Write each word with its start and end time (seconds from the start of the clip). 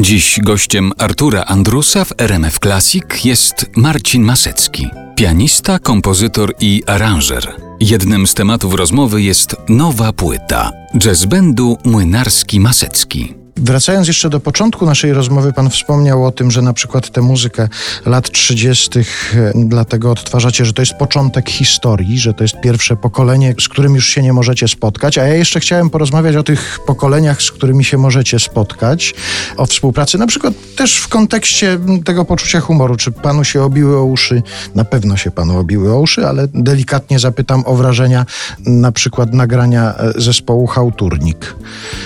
Dziś 0.00 0.40
gościem 0.42 0.92
Artura 0.98 1.44
Andrusa 1.44 2.04
w 2.04 2.12
RMF 2.18 2.58
Classic 2.58 3.24
jest 3.24 3.66
Marcin 3.76 4.22
Masecki, 4.22 4.88
pianista, 5.16 5.78
kompozytor 5.78 6.54
i 6.60 6.82
aranżer. 6.86 7.54
Jednym 7.80 8.26
z 8.26 8.34
tematów 8.34 8.74
rozmowy 8.74 9.22
jest 9.22 9.56
nowa 9.68 10.12
płyta 10.12 10.70
jazz 10.98 11.24
bandu 11.24 11.78
Młynarski 11.84 12.60
Masecki. 12.60 13.34
Wracając 13.62 14.08
jeszcze 14.08 14.30
do 14.30 14.40
początku 14.40 14.86
naszej 14.86 15.12
rozmowy, 15.12 15.52
pan 15.52 15.70
wspomniał 15.70 16.26
o 16.26 16.32
tym, 16.32 16.50
że 16.50 16.62
na 16.62 16.72
przykład 16.72 17.10
tę 17.10 17.22
muzykę 17.22 17.68
lat 18.06 18.30
30. 18.30 18.90
dlatego 19.54 20.10
odtwarzacie, 20.10 20.64
że 20.64 20.72
to 20.72 20.82
jest 20.82 20.94
początek 20.94 21.50
historii, 21.50 22.18
że 22.18 22.34
to 22.34 22.44
jest 22.44 22.60
pierwsze 22.62 22.96
pokolenie, 22.96 23.54
z 23.60 23.68
którym 23.68 23.94
już 23.94 24.08
się 24.08 24.22
nie 24.22 24.32
możecie 24.32 24.68
spotkać. 24.68 25.18
A 25.18 25.26
ja 25.26 25.34
jeszcze 25.34 25.60
chciałem 25.60 25.90
porozmawiać 25.90 26.36
o 26.36 26.42
tych 26.42 26.78
pokoleniach, 26.86 27.42
z 27.42 27.50
którymi 27.50 27.84
się 27.84 27.98
możecie 27.98 28.38
spotkać, 28.38 29.14
o 29.56 29.66
współpracy, 29.66 30.18
na 30.18 30.26
przykład 30.26 30.54
też 30.76 30.96
w 30.96 31.08
kontekście 31.08 31.78
tego 32.04 32.24
poczucia 32.24 32.60
humoru. 32.60 32.96
Czy 32.96 33.12
panu 33.12 33.44
się 33.44 33.62
obiły 33.62 33.96
o 33.96 34.04
uszy? 34.04 34.42
Na 34.74 34.84
pewno 34.84 35.16
się 35.16 35.30
panu 35.30 35.58
obiły 35.58 35.92
o 35.92 36.00
uszy, 36.00 36.26
ale 36.26 36.48
delikatnie 36.54 37.18
zapytam 37.18 37.62
o 37.66 37.74
wrażenia 37.74 38.26
na 38.66 38.92
przykład 38.92 39.34
nagrania 39.34 39.94
e, 39.94 40.20
zespołu 40.20 40.66
Hałturnik. 40.66 41.54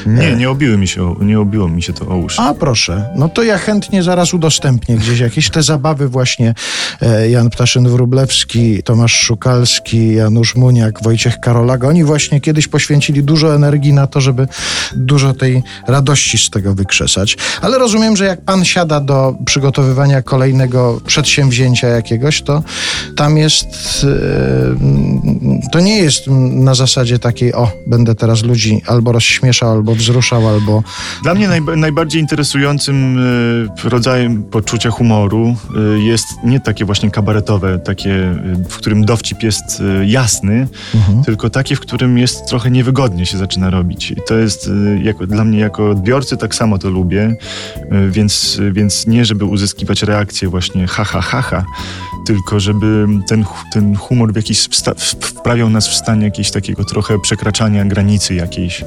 Nie, 0.07 0.37
nie 0.37 0.51
obiły 0.51 0.79
mi 0.79 0.89
się, 0.89 1.15
nie 1.21 1.42
obiło 1.43 1.69
mi 1.69 1.83
się 1.83 1.93
to 1.93 2.09
o 2.09 2.17
uszy. 2.17 2.41
A 2.41 2.55
proszę, 2.55 3.11
no 3.17 3.29
to 3.29 3.43
ja 3.43 3.59
chętnie 3.59 4.03
zaraz 4.03 4.35
udostępnię 4.35 4.97
gdzieś 4.97 5.19
jakieś 5.19 5.51
te 5.51 5.63
zabawy 5.63 6.09
właśnie 6.09 6.55
e, 7.01 7.31
Jan 7.31 7.49
Ptaszyn-Wróblewski, 7.49 8.83
Tomasz 8.83 9.13
Szukalski, 9.13 10.15
Janusz 10.15 10.57
Muniak, 10.57 11.03
Wojciech 11.03 11.41
Karolak. 11.41 11.85
Oni 11.85 12.05
właśnie 12.05 12.41
kiedyś 12.41 12.69
poświęcili 12.69 13.23
dużo 13.23 13.55
energii 13.55 13.93
na 13.93 14.07
to, 14.07 14.21
żeby 14.21 14.49
dużo 14.97 15.35
tej 15.35 15.63
radości 15.87 16.39
z 16.39 16.51
tego 16.51 16.75
wykrzesać. 16.75 17.37
Ale 17.63 17.79
rozumiem, 17.79 18.17
że 18.17 18.25
jak 18.25 18.45
pan 18.45 18.65
siada 18.65 19.01
do 19.01 19.35
przygotowywania 19.45 20.23
kolejnego 20.23 21.01
przedsięwzięcia 21.07 21.89
jakiegoś, 21.89 22.43
to 22.43 22.63
tam 23.17 23.37
jest, 23.37 24.07
e, 25.65 25.71
to 25.73 25.81
nie 25.81 25.99
jest 25.99 26.27
na 26.51 26.75
zasadzie 26.75 27.19
takiej, 27.19 27.55
o, 27.55 27.71
będę 27.87 28.15
teraz 28.15 28.43
ludzi 28.43 28.83
albo 28.87 29.13
rozśmieszał, 29.13 29.71
albo 29.71 29.95
wzruszał, 29.95 30.49
albo... 30.49 30.83
Dla 31.23 31.32
mnie 31.35 31.49
najba- 31.49 31.77
najbardziej 31.77 32.21
interesującym 32.21 33.19
y, 33.19 33.89
rodzajem 33.89 34.43
poczucia 34.43 34.91
humoru 34.91 35.57
y, 35.97 36.03
jest 36.03 36.27
nie 36.45 36.61
takie 36.61 36.85
właśnie 36.85 37.11
kabaretowe, 37.11 37.79
takie, 37.79 38.11
y, 38.11 38.65
w 38.69 38.77
którym 38.77 39.05
dowcip 39.05 39.43
jest 39.43 39.83
jasny, 40.05 40.69
tylko 41.25 41.51
takie, 41.51 41.77
w 41.77 41.81
którym 41.81 42.19
jest 42.19 42.47
trochę 42.47 42.71
niewygodnie 42.71 43.27
się 43.27 43.39
zaczyna 43.39 43.71
robić. 43.71 44.11
I 44.11 44.17
to 44.29 44.35
jest 44.35 44.71
jako, 45.03 45.27
dla 45.27 45.45
mnie 45.45 45.59
jako 45.59 45.91
odbiorcy 45.91 46.37
tak 46.37 46.55
samo 46.55 46.79
to 46.79 46.91
lubię, 46.91 47.37
więc, 48.11 48.61
więc 48.73 49.07
nie 49.07 49.25
żeby 49.25 49.45
uzyskiwać 49.45 50.03
reakcję 50.03 50.49
właśnie 50.49 50.87
ha, 50.87 51.05
ha, 51.05 51.21
ha, 51.21 51.43
ha 51.43 51.65
tylko 52.27 52.61
żeby 52.61 53.09
ten, 53.27 53.45
ten 53.73 53.97
humor 53.97 54.33
w 54.33 54.37
jakiś 54.37 54.69
wprawiał 55.21 55.71
nas 55.71 55.89
w 55.89 55.95
stan 55.95 56.23
jakiegoś 56.23 56.51
takiego 56.51 56.85
trochę 56.85 57.19
przekraczania 57.19 57.85
granicy 57.85 58.35
jakiejś. 58.35 58.85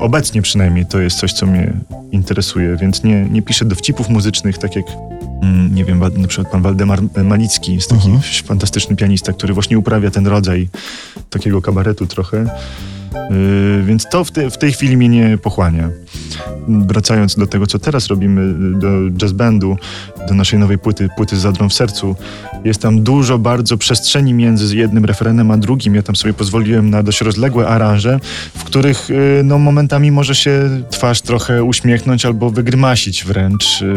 Obecnie 0.00 0.42
przynajmniej 0.42 0.86
to 0.86 1.00
jest 1.00 1.18
coś, 1.18 1.32
co 1.32 1.46
mnie 1.46 1.72
interesuje, 2.12 2.76
więc 2.76 3.02
nie, 3.04 3.24
nie 3.30 3.42
piszę 3.42 3.64
dowcipów 3.64 4.08
muzycznych, 4.08 4.58
tak 4.58 4.76
jak 4.76 4.86
mm, 5.42 5.74
nie 5.74 5.84
wiem, 5.84 5.98
na 6.16 6.28
przykład 6.28 6.52
pan 6.52 6.62
Waldemar 6.62 6.98
Malicki 7.24 7.74
jest 7.74 7.90
taki 7.90 8.10
fantastyczny 8.44 8.96
pianista, 8.96 9.32
który 9.32 9.54
właśnie 9.54 9.78
uprawia 9.78 10.10
ten 10.10 10.26
rodzaj 10.26 10.68
takiego 11.30 11.62
kabaretu 11.62 12.06
trochę. 12.06 12.46
Yy, 13.30 13.82
więc 13.82 14.06
to 14.08 14.24
w, 14.24 14.30
te, 14.30 14.50
w 14.50 14.58
tej 14.58 14.72
chwili 14.72 14.96
mnie 14.96 15.08
nie 15.08 15.38
pochłania. 15.38 15.90
Wracając 16.68 17.36
do 17.36 17.46
tego, 17.46 17.66
co 17.66 17.78
teraz 17.78 18.06
robimy, 18.06 18.54
do 18.78 18.88
jazz 19.10 19.32
bandu, 19.32 19.76
do 20.28 20.34
naszej 20.34 20.58
nowej 20.58 20.78
płyty, 20.78 21.08
płyty 21.16 21.36
z 21.36 21.40
Zadrą 21.40 21.68
w 21.68 21.72
sercu, 21.74 22.16
jest 22.64 22.82
tam 22.82 23.02
dużo 23.02 23.38
bardzo 23.38 23.78
przestrzeni 23.78 24.34
między 24.34 24.76
jednym 24.76 25.04
refrenem 25.04 25.50
a 25.50 25.56
drugim. 25.56 25.94
Ja 25.94 26.02
tam 26.02 26.16
sobie 26.16 26.34
pozwoliłem 26.34 26.90
na 26.90 27.02
dość 27.02 27.20
rozległe 27.20 27.68
aranże, 27.68 28.20
w 28.54 28.64
których 28.64 29.08
yy, 29.08 29.42
no, 29.44 29.58
momentami 29.58 30.10
może 30.10 30.34
się 30.34 30.68
twarz 30.90 31.20
trochę 31.20 31.64
uśmiechnąć 31.64 32.26
albo 32.26 32.50
wygrymasić 32.50 33.24
wręcz. 33.24 33.80
Yy, 33.80 33.88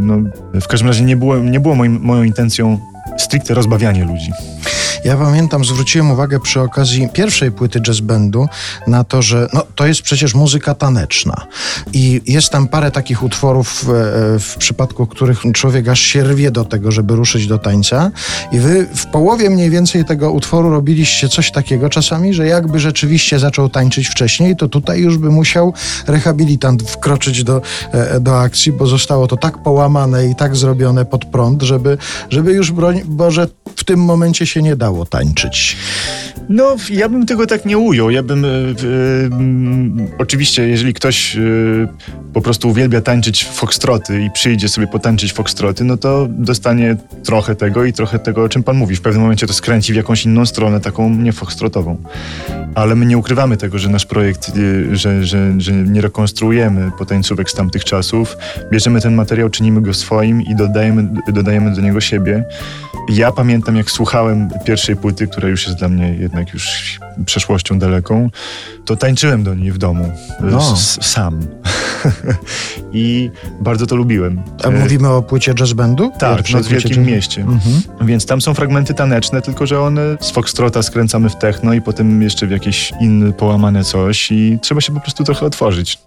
no, 0.00 0.18
w 0.60 0.66
każdym 0.66 0.88
razie 0.88 1.04
nie 1.04 1.16
było, 1.16 1.38
nie 1.38 1.60
było 1.60 1.74
moim, 1.74 2.00
moją 2.02 2.22
intencją 2.22 2.78
stricte 3.18 3.54
rozbawianie 3.54 4.04
ludzi. 4.04 4.30
Ja 5.04 5.16
pamiętam, 5.16 5.64
zwróciłem 5.64 6.10
uwagę 6.10 6.40
przy 6.40 6.60
okazji 6.60 7.08
pierwszej 7.12 7.52
płyty 7.52 7.80
jazz 7.80 8.00
bandu 8.00 8.48
na 8.86 9.04
to, 9.04 9.22
że 9.22 9.48
no, 9.52 9.62
to 9.74 9.86
jest 9.86 10.02
przecież 10.02 10.34
muzyka 10.34 10.74
taneczna. 10.74 11.46
I 11.92 12.20
jest 12.26 12.50
tam 12.50 12.68
parę 12.68 12.90
takich 12.90 13.22
utworów, 13.22 13.82
e, 13.82 13.92
w 14.38 14.54
przypadku 14.58 15.06
których 15.06 15.40
człowiek 15.54 15.88
aż 15.88 16.00
się 16.00 16.24
rwie 16.24 16.50
do 16.50 16.64
tego, 16.64 16.92
żeby 16.92 17.16
ruszyć 17.16 17.46
do 17.46 17.58
tańca. 17.58 18.10
I 18.52 18.58
wy 18.58 18.86
w 18.94 19.06
połowie 19.06 19.50
mniej 19.50 19.70
więcej 19.70 20.04
tego 20.04 20.30
utworu 20.30 20.70
robiliście 20.70 21.28
coś 21.28 21.52
takiego 21.52 21.88
czasami, 21.88 22.34
że 22.34 22.46
jakby 22.46 22.80
rzeczywiście 22.80 23.38
zaczął 23.38 23.68
tańczyć 23.68 24.08
wcześniej, 24.08 24.56
to 24.56 24.68
tutaj 24.68 25.00
już 25.00 25.18
by 25.18 25.30
musiał 25.30 25.72
rehabilitant 26.06 26.90
wkroczyć 26.90 27.44
do, 27.44 27.62
e, 27.92 28.20
do 28.20 28.40
akcji, 28.40 28.72
bo 28.72 28.86
zostało 28.86 29.26
to 29.26 29.36
tak 29.36 29.62
połamane 29.62 30.26
i 30.26 30.34
tak 30.34 30.56
zrobione 30.56 31.04
pod 31.04 31.24
prąd, 31.24 31.62
żeby, 31.62 31.98
żeby 32.30 32.52
już, 32.52 32.72
broń 32.72 33.02
Boże, 33.04 33.48
w 33.76 33.84
tym 33.84 34.00
momencie 34.00 34.46
się 34.46 34.62
nie 34.62 34.76
dało 34.86 35.06
tańczyć. 35.06 35.76
No, 36.48 36.76
ja 36.90 37.08
bym 37.08 37.26
tego 37.26 37.46
tak 37.46 37.64
nie 37.64 37.78
ujął. 37.78 38.10
Ja 38.10 38.22
bym. 38.22 38.44
mm, 38.44 40.08
oczywiście, 40.18 40.68
jeżeli 40.68 40.94
ktoś 40.94 41.36
e, 41.36 41.40
po 42.32 42.40
prostu 42.40 42.68
uwielbia 42.68 43.00
tańczyć 43.00 43.44
foxtroty 43.44 44.22
i 44.22 44.30
przyjdzie 44.30 44.68
sobie 44.68 44.86
potańczyć 44.86 45.32
foxtroty, 45.32 45.84
no 45.84 45.96
to 45.96 46.26
dostanie 46.30 46.96
trochę 47.24 47.54
tego 47.54 47.84
i 47.84 47.92
trochę 47.92 48.18
tego, 48.18 48.44
o 48.44 48.48
czym 48.48 48.62
pan 48.62 48.76
mówi. 48.76 48.96
W 48.96 49.00
pewnym 49.00 49.22
momencie 49.22 49.46
to 49.46 49.52
skręci 49.52 49.92
w 49.92 49.96
jakąś 49.96 50.24
inną 50.24 50.46
stronę, 50.46 50.80
taką 50.80 51.10
nie 51.10 51.32
foxtrotową. 51.32 51.96
Ale 52.76 52.94
my 52.94 53.06
nie 53.06 53.18
ukrywamy 53.18 53.56
tego, 53.56 53.78
że 53.78 53.88
nasz 53.88 54.06
projekt, 54.06 54.48
e, 54.48 54.96
że, 54.96 55.24
że, 55.24 55.52
że 55.60 55.72
nie 55.72 56.00
rekonstruujemy 56.00 56.90
potańcówek 56.98 57.50
z 57.50 57.54
tamtych 57.54 57.84
czasów. 57.84 58.36
Bierzemy 58.70 59.00
ten 59.00 59.14
materiał, 59.14 59.50
czynimy 59.50 59.80
go 59.82 59.94
swoim 59.94 60.42
i 60.42 60.54
dodajemy, 60.56 61.08
dodajemy 61.32 61.74
do 61.74 61.80
niego 61.80 62.00
siebie. 62.00 62.44
Ja 63.08 63.32
pamiętam, 63.32 63.76
jak 63.76 63.90
słuchałem 63.90 64.48
pierwszej 64.64 64.96
płyty, 64.96 65.26
która 65.28 65.48
już 65.48 65.66
jest 65.66 65.78
dla 65.78 65.88
mnie 65.88 66.14
jednak 66.14 66.52
już 66.54 66.98
przeszłością 67.26 67.78
daleką, 67.78 68.30
to 68.84 68.96
tańczyłem 68.96 69.42
do 69.44 69.54
niej 69.54 69.72
w 69.72 69.78
domu. 69.78 70.12
No. 70.40 70.72
S- 70.72 70.98
sam. 71.02 71.46
I 72.92 73.30
bardzo 73.60 73.86
to 73.86 73.96
lubiłem. 73.96 74.42
A 74.64 74.68
E, 74.68 74.70
mówimy 74.70 75.08
o 75.08 75.22
płycie 75.22 75.54
jazz 75.54 75.72
bandu? 75.72 76.10
tak, 76.18 76.36
Pierwszej 76.36 76.56
no 76.56 76.62
w 76.62 76.68
Wielkim 76.68 76.92
jazz- 76.96 77.06
Mieście. 77.06 77.40
Mhm. 77.42 77.82
Więc 78.08 78.26
tam 78.26 78.40
są 78.40 78.54
fragmenty 78.54 78.94
taneczne, 78.94 79.42
tylko 79.42 79.66
że 79.66 79.80
one 79.80 80.16
z 80.20 80.30
foxtrota 80.30 80.82
skręcamy 80.82 81.28
w 81.30 81.36
techno 81.36 81.74
i 81.74 81.80
potem 81.80 82.22
jeszcze 82.22 82.46
w 82.46 82.50
jakieś 82.50 82.92
inne 83.00 83.32
połamane 83.32 83.84
coś 83.84 84.32
i 84.32 84.58
trzeba 84.62 84.80
się 84.80 84.94
po 84.94 85.00
prostu 85.00 85.24
trochę 85.24 85.46
otworzyć. 85.46 85.98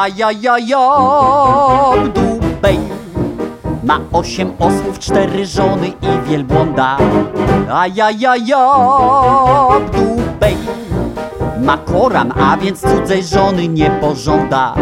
Ajajajabdubej 0.00 2.78
Ma 3.84 4.00
osiem 4.12 4.52
osłów, 4.58 4.98
cztery 4.98 5.46
żony 5.46 5.88
i 5.88 6.28
wielbłąda. 6.28 6.96
Ajajajabdubej 7.72 10.56
Ma 11.64 11.78
koran, 11.78 12.32
a 12.40 12.56
więc 12.56 12.80
cudzej 12.80 13.24
żony 13.24 13.68
nie 13.68 13.90
pożąda. 13.90 14.74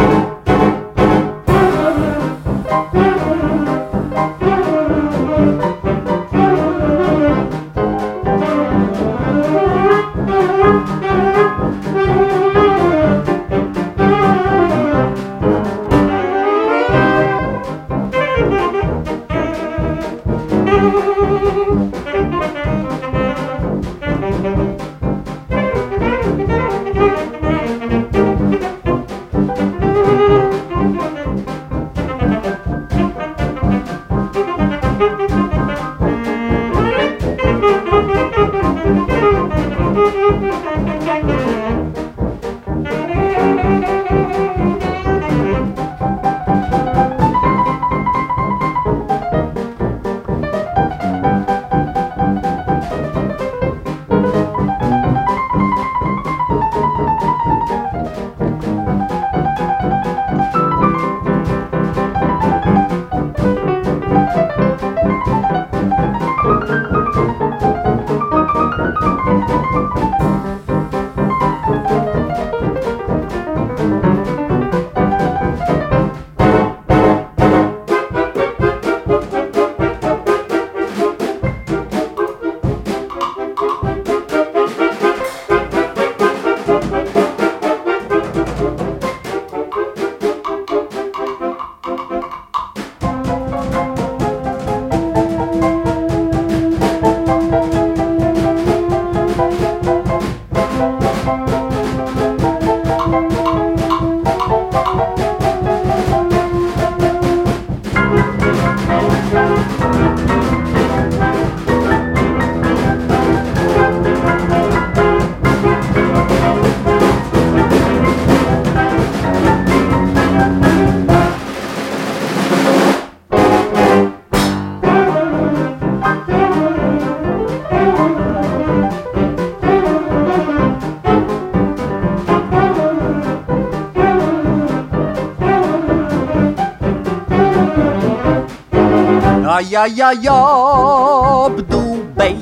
Ja 139.61 139.87
ja 139.87 140.13
ja 140.13 141.51
bdubej 141.51 142.37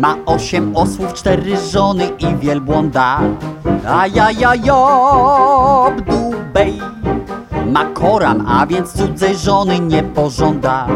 Ma 0.00 0.16
osiem 0.26 0.76
osłów, 0.76 1.12
cztery 1.12 1.56
żony 1.72 2.08
i 2.18 2.36
wielbłąda. 2.36 3.20
A 3.88 4.06
ja 4.06 4.30
ja 4.30 4.54
ja 4.54 5.90
bdubej 5.96 6.80
Ma 7.72 7.84
koran, 7.84 8.44
a 8.48 8.66
więc 8.66 8.92
cudzej 8.92 9.36
żony 9.36 9.80
nie 9.80 10.02
pożąda. 10.02 10.86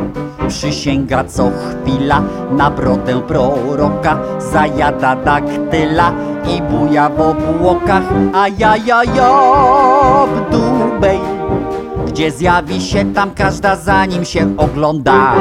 Przysięga 0.48 1.24
co 1.24 1.50
chwila 1.50 2.22
na 2.50 2.70
brodę 2.70 3.20
proroka. 3.20 4.18
Zajada 4.38 5.16
daktyla 5.16 6.12
i 6.56 6.62
buja 6.62 7.08
w 7.08 7.20
obłokach. 7.20 8.04
A 8.34 8.48
ja 8.48 8.76
ja 8.76 9.04
ja 9.04 10.26
bdubej 10.26 11.20
gdzie 12.08 12.30
zjawi 12.30 12.80
się 12.80 13.14
tam 13.14 13.30
każda 13.34 13.76
za 13.76 14.06
nim 14.06 14.24
się 14.24 14.54
ogląda 14.56 15.34